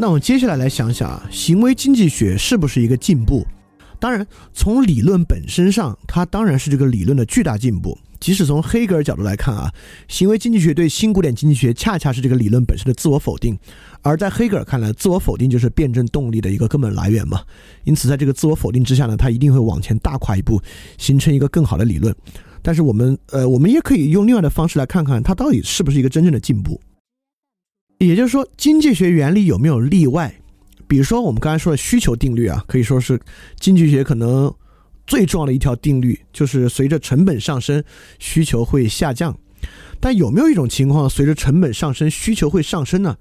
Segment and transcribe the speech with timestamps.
[0.00, 3.44] 那我们接下来来想想啊，行为经济学是不是一个进步？
[3.98, 7.98] 当然，从理论本身上，它当然是这个理论的巨大进步。
[8.20, 9.72] 即使从黑格尔角度来看啊，
[10.06, 13.58] 行为经济学对新古典经济学恰恰是这个理论本身的自我否定。
[14.00, 17.40] 而在黑格尔看来，自我否定就是辩证动力的一个根本来源嘛。
[17.82, 20.62] 因此，在这个自我否定之下呢，他一定会往前大跨一步，
[20.96, 22.14] 形成一个更好的理论。
[22.62, 26.80] 但是我们呃，我们也可以用另外的方式来看看它到底是不是一个真正的进步。
[27.98, 30.32] 也就是说，经济学原理有没有例外？
[30.86, 33.20] 比如说，我们刚才说的需求定律啊，可以说是
[33.58, 34.52] 经济学可能
[35.04, 37.82] 最重要的一条定律，就是随着成本上升，
[38.20, 39.36] 需求会下降。
[39.98, 43.16] 但有没有一种情况，随着成本上升，需求会上升呢？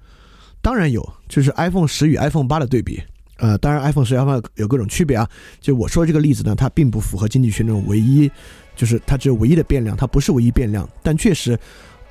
[0.61, 3.01] 当然有，就是 iPhone 十与 iPhone 八的对比。
[3.37, 5.27] 呃，当然 iPhone 十、iPhone 有各种区别啊。
[5.59, 8.29] 就我说这个例子呢，它并不符合经济学那种唯一，
[8.75, 10.87] 就是它只有唯一的变量，它不是唯一变量。
[11.01, 11.59] 但确实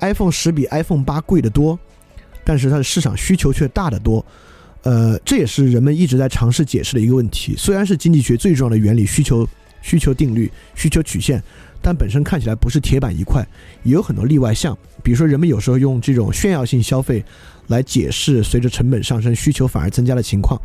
[0.01, 1.79] ，iPhone 十比 iPhone 八贵得多。
[2.47, 4.25] 但是它的市场需求却大得多，
[4.83, 7.53] 呃，这也是人们一直在尝试解释的一个问题。
[7.57, 9.45] 虽然是经济学最重要的原理——需求
[9.81, 11.43] 需求定律、需求曲线，
[11.81, 13.45] 但本身看起来不是铁板一块，
[13.83, 14.77] 也有很多例外项。
[15.03, 17.21] 比如说，人们有时候用这种炫耀性消费
[17.67, 20.57] 来解释随着成本上升，需求反而增加的情况。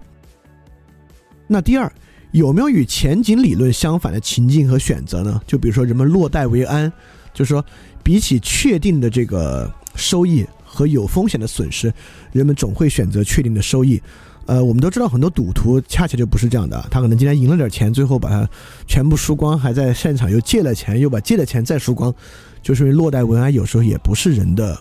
[1.48, 1.92] 那第二，
[2.30, 5.42] 有没有与前景理论相反的情境和选择呢？
[5.48, 6.92] 就比如说，人们落袋为安，
[7.34, 7.64] 就是说，
[8.04, 10.46] 比起确定的这个收益。
[10.72, 11.92] 和有风险的损失，
[12.32, 14.00] 人们总会选择确定的收益。
[14.46, 18.48] 呃，我们都知道很多赌徒恰恰就不是这样的，他可能今天赢了点钱，最后把它
[18.88, 22.12] 全部输光，还在现场又借了钱，又把借的钱再输光，
[22.60, 24.76] 就是因为落袋为安，有时候也不是人的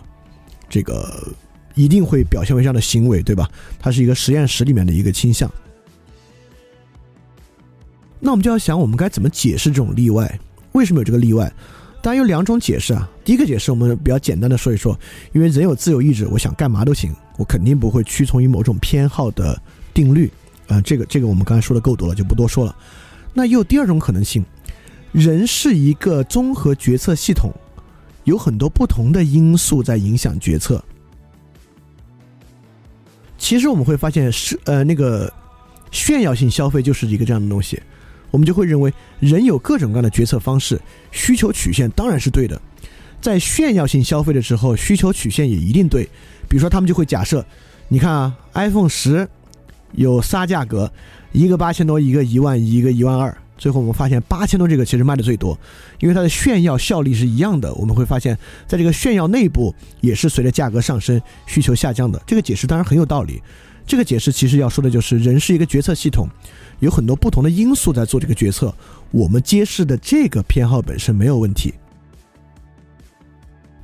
[0.68, 1.32] 这个
[1.74, 3.48] 一定会表现为这样的行为，对吧？
[3.78, 5.48] 它是一个实验室里面的一个倾向。
[8.18, 10.40] 那我们就要想，我们该怎么解释这种例外？
[10.72, 11.52] 为什么有这个例外？
[12.02, 13.08] 当然有两种解释啊。
[13.24, 14.98] 第一个解释我们比较简单的说一说，
[15.32, 19.56] 因为人有自由意志，我想干嘛都行，我肯定不会屈从于某种偏好的
[19.94, 20.30] 定律
[20.66, 20.80] 啊。
[20.80, 22.76] 这个这个我们刚才说的够多了，就不多说了。
[23.32, 24.44] 那又第二种可能性，
[25.12, 27.52] 人是一个综合决策系统，
[28.24, 30.82] 有很多不同的因素在影响决策。
[33.38, 35.32] 其实我们会发现是呃那个
[35.90, 37.80] 炫耀性消费就是一个这样的东西。
[38.32, 40.80] 我们就会认为人有各种各样的决策方式，
[41.12, 42.60] 需求曲线当然是对的。
[43.20, 46.02] 在炫耀性消费的时候，需求曲线也一定对。
[46.48, 47.46] 比如说，他们就会假设，
[47.86, 49.28] 你看啊，iPhone 十
[49.92, 50.92] 有仨价格，
[51.30, 53.36] 一个八千多，一个一万，一个一万二。
[53.56, 55.56] 最后我们发现八千多这个其实卖的最多，
[56.00, 57.72] 因为它的炫耀效力是一样的。
[57.74, 62.20] 我们会发现，在这个炫耀内部也是随着价格上升，需求下降的。
[62.26, 63.40] 这个解释当然很有道理。
[63.92, 66.26] 这个解释其实要说的就是，人是一个决策系统。
[66.80, 68.74] 有很多不同的因素在做这个决策，
[69.10, 71.74] 我们揭示的这个偏好本身没有问题，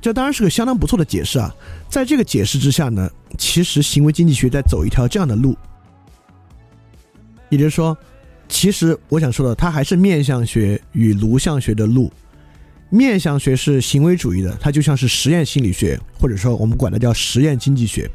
[0.01, 1.55] 这当然是个相当不错的解释啊。
[1.87, 5.55] 在这个解释之下呢，其实行为经济学在走一条这样的路，
[7.49, 7.95] 也就是说，
[8.47, 12.11] 其实我想说的，它还是面相学与颅相学的路。
[12.89, 18.09] 面相学是行为主义的，它就像是实验心理学，或者说我们管它叫实验经济学，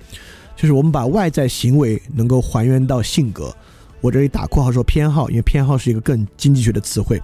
[0.65, 3.55] 就是我们把外在行为能够还原到性格。
[4.01, 7.21] 我这里打括号说偏好，因为偏好是一个更经济学的词汇。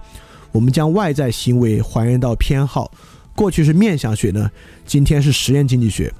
[0.51, 2.91] 我们将外在行为还原到偏好，
[3.33, 4.47] 过去是面相学呢，
[4.85, 6.13] 今天是实验经济学。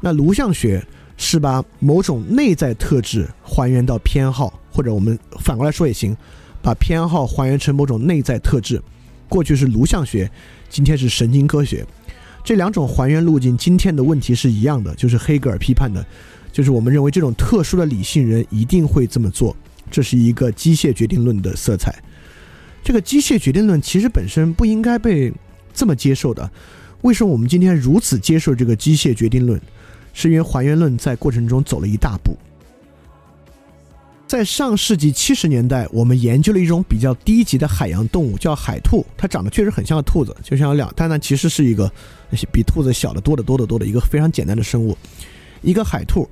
[0.00, 0.80] 那颅相学
[1.16, 6.16] 是把某种内在特质还原到偏好，或者我们反过来说也行，
[6.62, 8.80] 把偏好还原成某种内在特质。
[9.28, 10.30] 过去是颅相学，
[10.68, 11.84] 今天是神经科学。
[12.44, 16.04] 这两种还原路径，今天的问题是一样的，就是黑格尔批判的，
[16.52, 19.56] 就是我们认为这种特殊的理性人一定会这么做。
[19.90, 21.94] 这是一个机械决定论的色彩。
[22.84, 25.32] 这个机械决定论其实本身不应该被
[25.72, 26.50] 这么接受的。
[27.00, 29.60] 为什么我们今天如此接受这个机械决定论？
[30.14, 32.36] 是因为还原论在过程中走了一大步。
[34.26, 39.04] 在上世纪七十年代，我们研究了一种比较低级的海洋动物，叫海兔。
[39.16, 41.90] 它长得确实很像兔子，就像两，但它其实是一个
[42.50, 44.96] 比兔子小的多得多得多的一个非常简单的生物，
[45.62, 46.28] 一个海兔。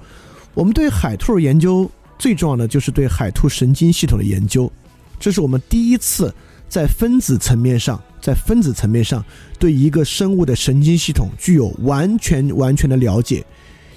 [0.53, 1.91] 我们对海兔研究。
[2.19, 4.71] 最重要的就是对海兔神经系统的研究，
[5.19, 6.31] 这是我们第一次
[6.69, 9.25] 在分子层面上，在分子层面上
[9.59, 13.43] 对一个生物的神经系统具有完全完全的了解，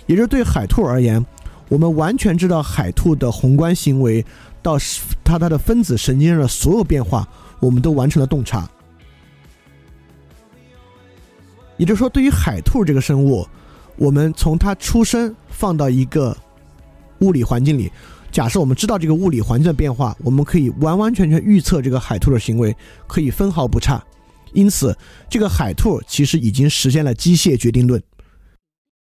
[0.06, 1.25] 也就是对海兔而言，
[1.68, 4.25] 我们完全知道海兔的宏观行为
[4.62, 4.77] 到
[5.21, 7.27] 它它的分子神经上的所有变化，
[7.59, 8.69] 我们都完成了洞察。
[11.75, 13.45] 也就是说，对于海兔这个生物，
[13.95, 16.35] 我们从它出生放到一个
[17.19, 17.91] 物理环境里。
[18.31, 22.75] 假设我们知道这个物理环境的变化，我们可以完完全全预测这个海兔的行为，
[23.05, 24.03] 可以分毫不差。
[24.53, 24.97] 因此，
[25.29, 28.01] 这个海兔其实已经实现了机械决定论。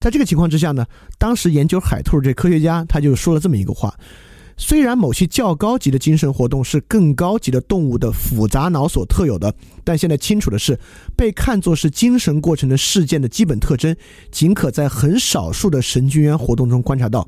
[0.02, 0.86] 在这个情况之下呢，
[1.18, 3.98] 当时研究海兔这科学家他就说了这么一个话：
[4.64, 9.52] 虽然某些较高级的精神活动是更高级的动物的复杂脑所特有的，
[9.84, 10.80] 但现在清楚的是，
[11.18, 13.94] 被看作是精神过程的事件的基本特征，
[14.32, 17.28] 仅可在很少数的神经元活动中观察到。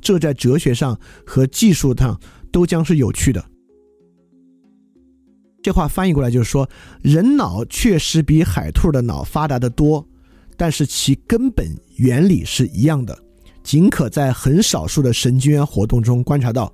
[0.00, 0.96] 这在哲学上
[1.26, 2.18] 和技术上
[2.52, 3.44] 都将是有趣的。
[5.60, 6.70] 这话翻译过来就是说，
[7.02, 10.06] 人脑确实比海兔的脑发达的多。
[10.56, 11.66] 但是其根本
[11.96, 13.18] 原理是一样的，
[13.68, 16.72] 仅可在很少数的神经元活动中观察到。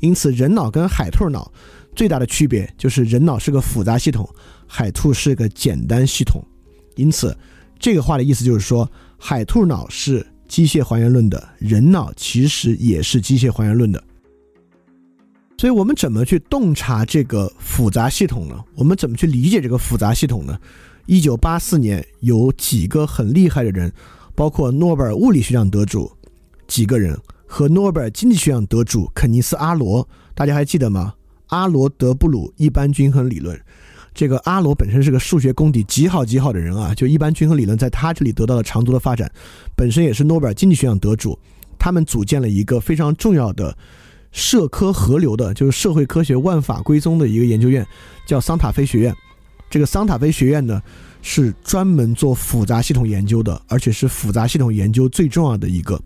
[0.00, 1.50] 因此，人脑跟海兔脑
[1.96, 4.28] 最大的区别就是人脑是个复杂系统，
[4.66, 6.44] 海兔是个简单系统。
[6.96, 7.34] 因此，
[7.78, 8.86] 这个话的意思就是说，
[9.16, 14.04] 海兔脑是机械还原论的，人脑其实也是机械还原论的。
[15.56, 18.62] 所以我们怎么去洞察这个复杂系统呢？
[18.74, 20.58] 我们怎么去理解这个复杂系统呢？
[21.06, 23.90] 一九八四年，有几个很厉害的人，
[24.34, 26.12] 包括诺贝尔物理学奖得主
[26.66, 31.14] 几个人和诺贝尔经济学奖得主肯尼斯·阿罗，大家还记得吗？
[31.48, 33.60] 阿罗德布鲁一般均衡理论，
[34.12, 39.30] 这个阿罗本身是个数学功底极好极好的人啊，就一般均衡理论在他这里得到了长足的发展，
[39.76, 41.38] 本身也是诺贝尔经济学奖得主，
[41.78, 43.76] 他们组建了一个非常重要的
[44.32, 47.86] 社科合流的，就是社会科学万法归宗的一个研究院，
[48.26, 49.14] 叫桑塔菲学院。
[49.70, 50.80] 这个桑塔菲学院呢，
[51.20, 56.00] 是专门做复杂系统研究的，而且是复杂系统研究最重要的一个。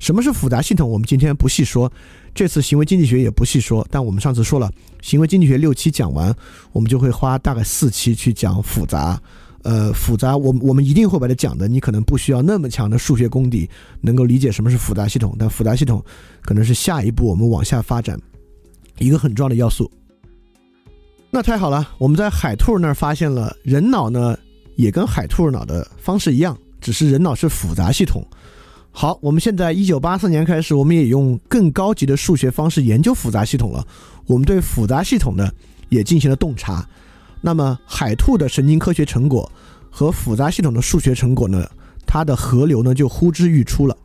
[0.00, 0.90] 什么是复杂系统？
[0.90, 1.92] 我们今天不细说，
[2.34, 3.86] 这次行为经济学也不细说。
[3.90, 4.68] 但我们上次说了，
[5.02, 6.34] 行为经济学六期讲完，
[6.72, 9.20] 我们就会花大概四期去讲复杂。
[9.62, 11.68] 呃，复杂，我我们一定会把它讲的。
[11.68, 13.68] 你可能不需要那么强的数学功底，
[14.00, 15.36] 能够理解什么是复杂系统。
[15.38, 16.02] 但复杂系统
[16.40, 18.18] 可能是下一步我们往下发展
[18.98, 19.90] 一个很重要的要素。
[21.30, 24.34] 那太好了，我们在海兔那儿发现了人脑呢，
[24.76, 28.26] 也跟海兔脑的方式一样，只是人脑是复杂系统。
[28.92, 33.86] 好，我们现在一九八四年开始，我们也用更高级的数学方式研究复杂系统了。
[34.26, 35.48] 我们对复杂系统呢
[35.88, 36.86] 也进行了洞察。
[37.40, 39.50] 那么海兔的神经科学成果
[39.90, 41.66] 和复杂系统的数学成果呢，
[42.06, 43.96] 它的河流呢就呼之欲出了。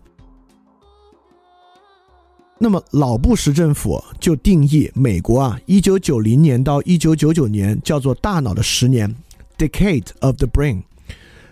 [2.57, 9.13] 那么，老布什政府就定义美国啊，一九九零年到一九九九年叫做“大脑的十年
[9.57, 10.83] ”（Decade of the Brain）。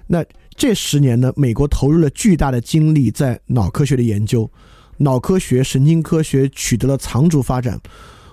[0.08, 0.24] 那
[0.56, 4.50] 这十年呢，美国投入了巨大的精力在脑科学的研究，
[4.98, 7.80] 脑科学、神经科学取得了长足发展。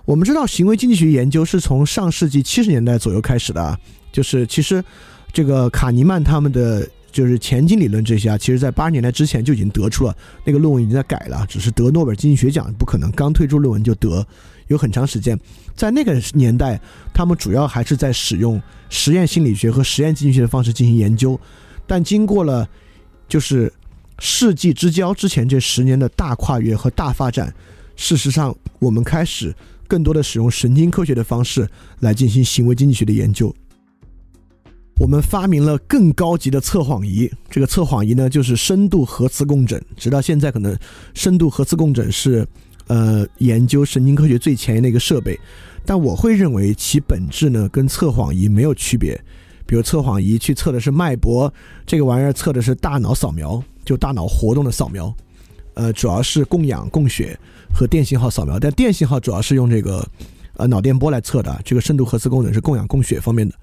[0.04, 3.78] 我们知道，行为经济学研究是从上世纪七十年代左右开始的啊，
[4.12, 4.82] 就是其实
[5.32, 6.88] 这个卡尼曼他们的。
[7.12, 14.24] 就是前景理论这些啊，其实在八十年代之前就已经得出了，那个论文已经在改了，只是得诺贝尔经济学奖不可能，刚推出论文就得，
[14.68, 15.36] 有很长时间。
[15.74, 16.80] 在那个年代，
[17.12, 21.36] 他们主要还是在使用实验心理学和实验经济学的方式进行研究，
[21.90, 22.70] 但经过了
[23.26, 23.72] 就是
[24.20, 27.52] 世纪之交之前这十年的大跨越和大发展，
[27.96, 29.52] 事实上我们开始
[29.88, 31.68] 更多的使用神经科学的方式
[31.98, 33.52] 来进行行为经济学的研究。
[35.00, 39.84] 我们发明了更高级的测谎仪，这个测谎仪呢，就是深度核磁共振。
[39.96, 40.78] 直到现在，可能
[41.12, 42.46] 深度核磁共振是，
[42.86, 45.36] 呃，研究神经科学最前沿的一个设备。
[45.84, 49.20] 但我会认为其本质呢，跟测谎仪没有区别。
[49.70, 51.54] 比如测谎仪去测的是脉搏，
[51.86, 55.14] 这个玩意儿测的是大脑扫描，就大脑活动的扫描。
[55.74, 57.38] 呃，主要是供氧、供血
[57.72, 58.58] 和电信号扫描。
[58.58, 60.04] 但电信号主要是用这个，
[60.56, 61.56] 呃，脑电波来测的。
[61.64, 63.54] 这个深度核磁共振是供氧、供血方面的。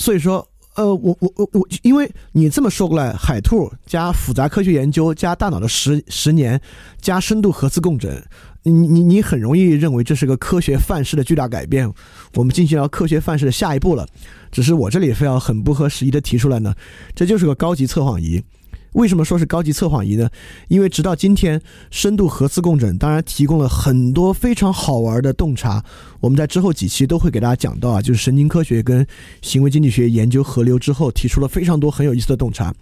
[0.00, 6.60] 所以说，呃，我我我我，因为你这么说过来，海兔加复杂科学研究加大脑的十十年
[7.00, 8.24] 加深度核磁共振，
[8.62, 11.92] 你你你很容易认为这是个科学范式的巨大改变。
[12.34, 14.06] 我们进行了科学范式的下一步了，
[14.50, 16.74] 只是我这里非要很不合时宜的提出来呢，
[17.14, 18.42] 这就是个高级测谎仪。
[18.92, 20.28] 为什么说是高级测谎仪呢？
[20.68, 25.82] 因为直到今天，深度核磁共振当然提供了很多非常好玩的洞察。
[26.20, 29.06] 我们在之后几期都会给大家讲到啊，就是神经科学跟
[29.40, 32.74] 行为经济学研究河流之后，提出了非常多很有意思的洞察。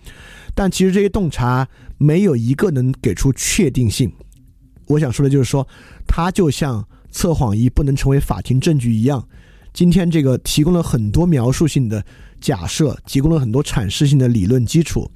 [0.52, 4.12] 但其实这些洞察没有一个能给出确定性。
[4.88, 5.66] 我想说的就是说，
[6.08, 9.24] 它就像测谎仪不能成为法庭证据一样，
[9.72, 12.04] 今天这个提供了很多描述性的
[12.40, 15.08] 假设，提供了很多阐释性的理论基础。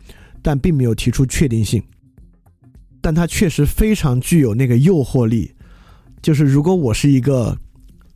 [0.45, 1.83] 但并没有提出确定性，
[3.01, 5.51] 但它确实非常具有那个诱惑力。
[6.21, 7.57] 就是如果我是一个，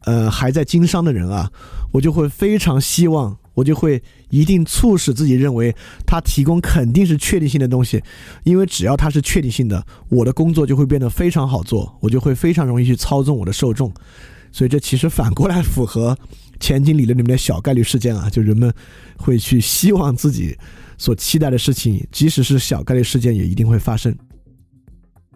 [0.00, 1.50] 呃，还在经商的人啊，
[1.90, 5.75] 我就会非常希望，我就会一定促使自己认为
[6.06, 8.02] 他提供肯定是确定性的东西，
[8.44, 13.90] 因为只要它是确定性的，我的工作就会变得非常好做，我就会非常容易去操纵我的受众。
[14.52, 16.14] 所以这其实反过来符合
[16.61, 18.73] 前景理论里面的小概率事件啊，就人们
[19.17, 20.57] 会去希望自己
[20.97, 24.15] 所期待的事情，即使是小概率事件，也一定会发生。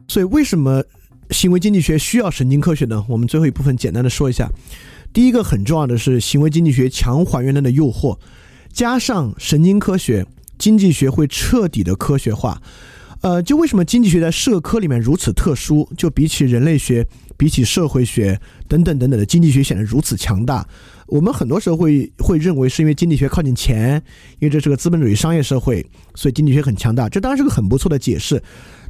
[0.08, 0.82] 所以为什么
[1.30, 3.04] 行为经济学需要神经科学呢？
[3.08, 4.50] 我们最后一部分简单的说一下。
[5.12, 8.18] 第一个很重要的是行为经济学强还原论的诱惑，
[8.72, 10.26] 加上神经科学，
[10.58, 12.60] 经济学会彻底的科学化。
[13.20, 15.88] 呃，就为什么经济学在社科里面如此特殊？
[15.96, 20.66] 就比起人类学、比起社会学等等等等的经济学显得如此强大。
[21.12, 24.02] 我们很多时候会会认为是因为经济学靠近钱，
[24.38, 27.06] 因为这是个资本主义商业社会，所以经济学很强大。
[27.06, 28.42] 这当然是个很不错的解释。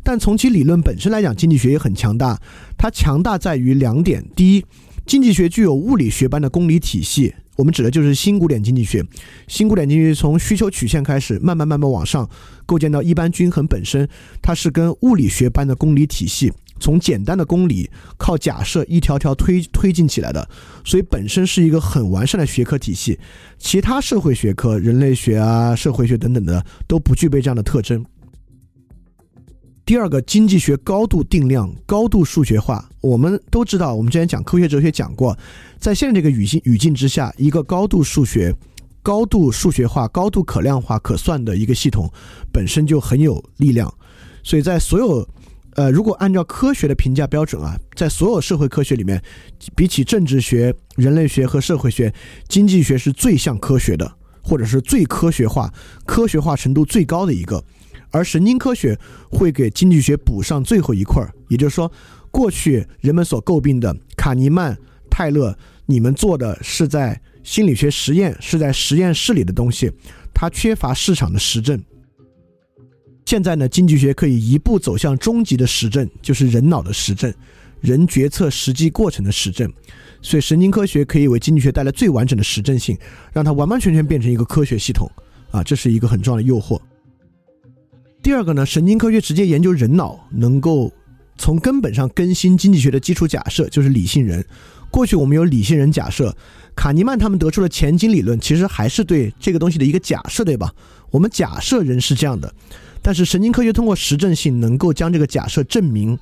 [0.04, 2.40] 但从其理论本身来讲，经济学也很强大。
[2.78, 4.64] 它强大在于两点：第一，
[5.04, 7.34] 经济学具有物理学般的公理体系。
[7.56, 9.04] 我们指的就是新古典经济学。
[9.48, 12.30] 新古典经济学从需求曲线开始，慢慢慢慢往上
[12.64, 14.08] 构建到一般均衡本身，
[14.40, 16.52] 它是跟物理学般的公理体系，
[16.82, 20.46] 从简单的公理靠假设一条条推推进起来的，
[20.84, 23.16] 所以本身是一个很完善的学科体系。
[23.56, 28.04] 其他社会学科，人类学啊、社会学等等的都不具备这样的特征。
[29.84, 32.88] 第二个，经济学高度定量、高度数学化。
[33.00, 35.36] 我们都知道，我们之前讲科学哲学讲过，
[35.78, 38.54] 在现在这个语境语境之下，一个高度数学、
[39.02, 42.10] 高度数学化、高度可量化、可算的一个系统，
[42.52, 43.92] 本身就很有力量。
[44.44, 45.28] 所以在所有，
[45.74, 49.22] 呃，如果按照科学的评价标准啊，在所有社会科学里面，
[49.74, 52.12] 比起政治学、人类学和社会学，
[52.46, 54.12] 经济学是最像科学的，
[54.42, 55.72] 或者是最科学化、
[56.04, 57.64] 科学化程度最高的一个。
[58.10, 58.98] 而神经科学
[59.30, 61.90] 会给经济学补上最后一块儿，也就是说，
[62.30, 64.76] 过去人们所诟病的卡尼曼、
[65.10, 69.90] 泰勒，你们做的是在心理学实验，是在实验室里的东西，
[70.34, 71.82] 它缺乏市场的实证。
[73.32, 77.32] 现在呢，经济学可以一步走向终极的实证，就是人脑的实证，
[77.80, 79.72] 人决策实际过程的实证。
[80.20, 82.94] 所以，神经科学可以为经济学带来最完整的实证性，
[83.32, 85.10] 让它完完全全变成一个科学系统。
[85.50, 86.78] 啊，这是一个很重要的诱惑。
[88.22, 90.92] 第二个呢，神经科学直接研究人脑，能够
[91.38, 94.44] 从根本上更新经济学的基础假设，就是理性人。
[94.90, 96.36] 过去我们有理性人假设，
[96.76, 100.70] 卡尼曼他们得出了前景理论，其实还是对这个东西的一个假设，对吧？
[101.12, 102.52] 我们假设人是这样的，
[103.00, 106.18] 但是神经科学通过实证性能够将这个假设证明，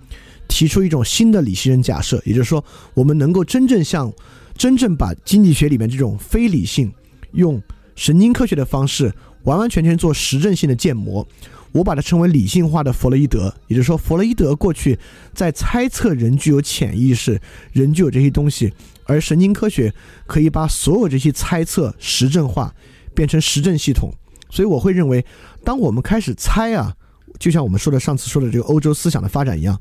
[0.49, 4.13] 提出一种新的理性人假设，也就是说，我们能够真正像
[4.59, 6.93] 真正把经济学里面这种非理性，
[7.33, 7.63] 用
[7.95, 11.27] 神经科学的方式完完全全做实证性的建模。
[11.73, 14.99] 我把它称为理性化的弗洛伊德，也就是说，弗洛伊德过去
[15.33, 17.41] 在猜测人具有潜意识，
[17.73, 18.73] 人具有这些东西，
[19.05, 19.95] 而神经科学
[20.27, 22.75] 可以把所有这些猜测实证化，
[23.15, 24.13] 变成实证系统。
[24.51, 25.25] 所以我会认为，
[25.65, 26.95] 当我们开始猜啊，
[27.39, 29.81] 就像我们说的上次说的这个欧洲思想的发展一样，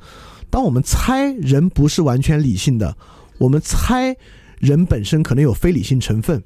[0.49, 2.95] 当我们猜人不是完全理性的，
[3.38, 4.15] 我们猜
[4.59, 6.41] 人本身可能有非理性成分。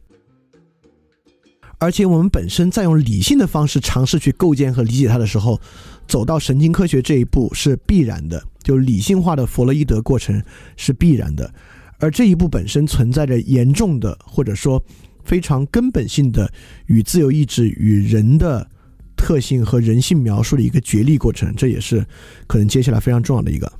[1.79, 5.59] 而且我们本身在用理性的方式尝试去构建和理解它的时候，
[6.07, 10.41] 走到神经科学这一步是必然的，就理性化的弗洛伊德过程
[10.77, 11.53] 是必然的。
[11.99, 14.81] 而这一步本身存在着严重的或者说
[15.23, 16.51] 非常根本性的
[16.87, 18.69] 与自由意志与人的
[19.15, 22.05] 特性和人性描述的一个决力过程，这也是
[22.47, 23.71] 可能接下来非常重要的一个。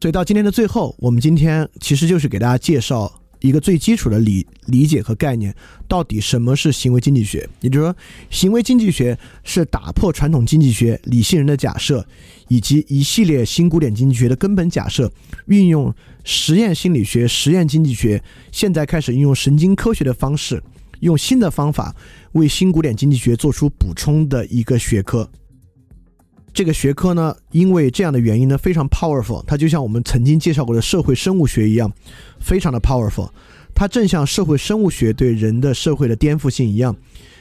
[0.00, 3.20] 所以到今天的最后，我们今天其实就是给大家介绍。
[3.44, 5.54] 一个最基础的理理解和概念，
[5.86, 7.46] 到底什么是行为经济学？
[7.60, 7.96] 也就是说，
[8.30, 12.06] 行为经济学是打破传统经济学理性人的假设，
[12.48, 15.12] 以及一系列新古典经济学的根本假设，
[15.44, 20.62] 运用实验心理学、实验经济学，现在开始运用神经科学的方式，
[21.00, 21.94] 用新的方法
[22.32, 25.30] 为新古典经济学做出补充的一个学科。
[26.54, 29.44] 这个学科呢，因为这样的原因呢，非常 powerful。
[29.44, 31.92] 它就像我们曾经介绍过的社会生物学一样，
[32.38, 33.28] 非常的 powerful。
[33.74, 36.96] 它正像社会生物学对人的社会的颠覆性一样，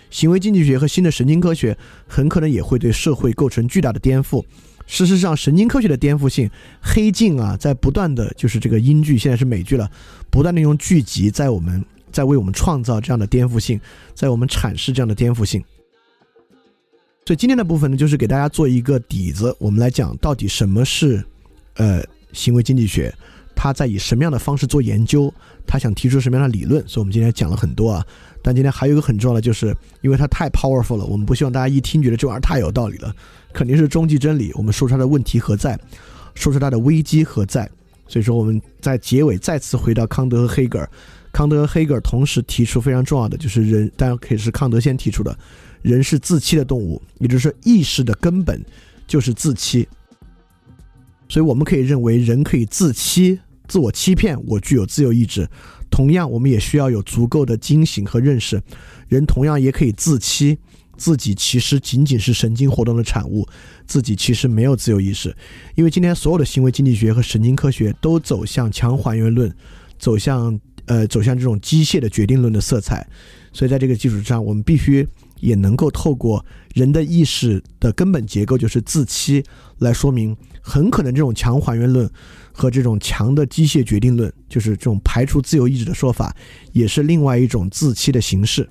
[0.10, 1.78] 行为经济学和新的神经科学
[2.08, 4.44] 很可能也会对社会构成巨大的颠覆。
[4.88, 6.50] 事实上，神经科学的颠覆性，
[6.82, 9.88] 黑镜啊，在不断的就是这个英剧，现在是美剧了，
[10.32, 13.80] 不断的用剧集在我们在为我们创造这样的颠覆性，
[14.16, 15.64] 在我们阐释这样的颠覆性。
[17.26, 21.24] 所以今天的部分呢，就是给大家做一个底子，我们来讲到底什么是，
[21.76, 22.04] 呃，
[22.34, 23.14] 行为经济学，
[23.56, 25.34] 它在以什么样的方式做研究，
[25.66, 26.86] 它想提出什么样的理论。
[26.86, 28.06] 所以我们今天讲了很多啊，
[28.42, 33.16] 但今天还有一个很重要的，就是因为它太 powerful 了，我们不希望大家一听觉得这玩意儿太有道理了，
[33.54, 34.52] 肯定是终极真理。
[34.56, 35.80] 我们说出它的问题何在，
[36.36, 37.70] 说出它的危机何在。
[38.06, 40.90] 所以说我们在结尾再次回到康德和黑格尔，
[41.34, 45.38] 康德和黑格尔同时提出非常重要的，就是人，当然可以是康德先提出的。
[45.82, 48.64] 人是自欺的动物，也就是说，意识的根本
[49.06, 49.86] 就是自欺。
[51.28, 55.50] 所以，我们可以认为，人可以自欺、自我欺骗，我具有自由意志。
[55.90, 58.62] 同样，我们也需要有足够的惊醒和认识。
[59.10, 60.58] 人同样也可以自欺，
[60.96, 63.48] 自己其实仅仅是神经活动的产物，
[63.86, 65.36] 自己其实没有自由意识。
[65.76, 69.54] 因为今天所有的行为经济学和神经科学都走向强还原论，
[69.98, 73.08] 走向呃走向这种机械的决定论的色彩。
[73.52, 75.08] 所以在这个基础上，我们必须
[75.40, 79.44] 也能够透过人的意识的根本结构就是自欺
[79.80, 82.10] 来说明，很可能这种强还原论。
[82.56, 86.36] 和这种强的机械决定论，就是这种排除自由意志的说法，
[86.72, 88.70] 也是另外一种自欺的形式。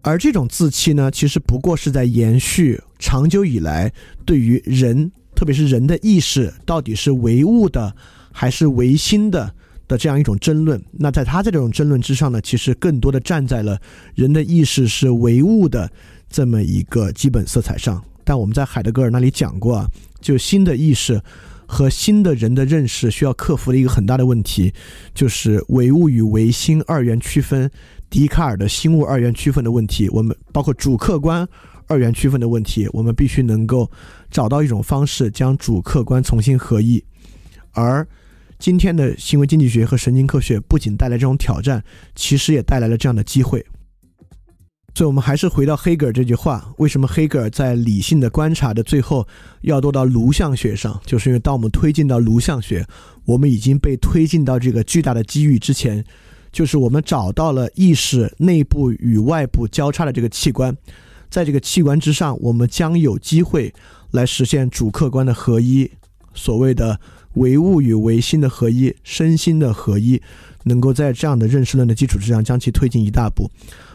[0.00, 3.92] 而这种自欺呢，其实不过是在延续长久以来
[4.24, 7.96] 对于人，特别是人的意识到底是唯物的
[8.30, 9.52] 还是唯心的
[9.92, 10.82] 的这样一种争论。
[10.90, 13.78] 那在他在这种争论之上呢，其实更多的站在了
[14.14, 15.90] 人的意识是唯物的
[16.28, 18.02] 这么一个基本色彩上。
[18.24, 19.88] 但我们在海德格尔那里讲过啊，
[20.20, 21.20] 就新的意识。
[21.64, 24.70] 和新的人的认识需要克服的一个很大的问题，
[25.14, 27.70] 就是唯物与唯心二元区分，
[28.10, 30.06] 笛卡尔的心物二元区分的问题。
[30.10, 31.48] 我们包括主客观
[31.86, 33.90] 二元区分的问题，我们必须能够
[34.30, 37.02] 找到一种方式，将主客观重新合一。
[37.70, 38.06] 而
[38.62, 41.82] 今天的行为经济学和神经科学不仅带来这种挑战，
[42.14, 43.58] 其实也带来了这样的机会。
[44.94, 49.26] 所以，我们还是回到黑格尔这句话：为什么黑格尔在理性的观察的最后
[49.62, 51.00] 要落到颅相学上？
[51.04, 52.86] 就是因为当我们推进到颅相学，
[53.24, 56.04] 我们已经被推进到这个巨大的机遇之前，
[56.52, 60.72] 就是我们找到了意识内部与外部交叉的这个器官，
[61.28, 63.74] 在这个器官之上，我们将有机会
[64.12, 65.90] 来实现主客观的合一，
[66.34, 66.98] 所谓的
[67.34, 70.20] 唯物与唯心的合一，身心的合一，
[70.64, 73.50] 能够在这样的认识论的基础之上将其推进一大步。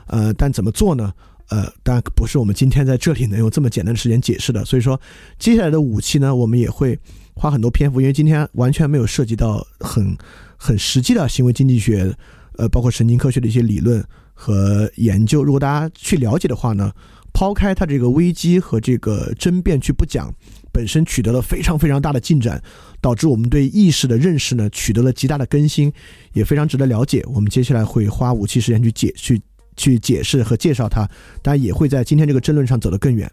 [0.08, 1.14] 呃，但怎么做呢？
[1.50, 4.66] 呃，当然不是我们今天在这里能用这么简单的时间解释的。
[4.66, 5.00] 所以说，
[5.40, 7.00] 接下来的武器呢，我们也会
[7.36, 10.18] 花很多篇幅，因为今天完全没有涉及到很
[10.58, 12.14] 很实际的行为经济学，
[12.58, 15.42] 呃，包括神经科学的一些理论和研究。
[15.42, 16.92] 如果大家去了解的话呢，
[17.32, 20.34] 抛开它这个危机和这个争辩去不讲，
[20.78, 22.62] 本身取得了非常非常大的进展，
[23.02, 25.92] 导致我们对意识的认识呢取得了极大的更新，
[26.34, 27.24] 也非常值得了解。
[27.34, 29.42] 我们接下来会花武器时间去解去。
[29.80, 31.08] 去解释和介绍它，
[31.44, 33.32] 当然也会在今天这个争论上走得更远。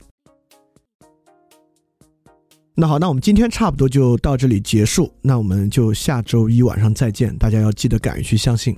[2.74, 7.34] 那好，那我们今天差不多就到这里结束，那我们就下周一晚上再见。
[7.38, 8.76] 大家要记得敢于去相信。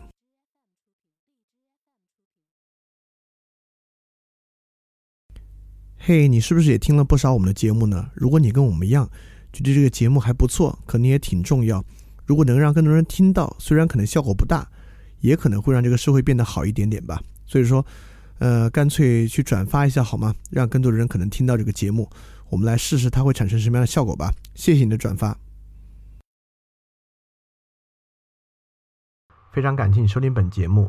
[6.09, 8.13] 嘿，你是不是也听了不少我们的节目呢？
[8.15, 9.11] 如果你跟我们一样
[9.53, 11.85] 觉得这个节目还不错，可能也挺重要，
[12.25, 14.71] 如果能让更多人听到，虽然可能效果不大，
[15.19, 17.21] 也可能会让这个社会变得好一点点吧。
[17.45, 17.85] 所以说，
[18.39, 20.33] 呃，干脆去转发一下好吗？
[20.49, 22.09] 让更多的人可能听到这个节目，
[22.51, 24.33] 我们来试试它会产生什么样的效果吧。
[24.55, 25.37] 谢谢你的转发，
[29.53, 30.89] 非常感谢你收听本节目。